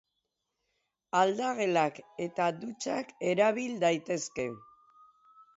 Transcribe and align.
Aldagelak 1.19 2.01
eta 2.29 2.49
dutxak 2.63 3.15
erabil 3.33 3.79
daitezke. 3.85 4.51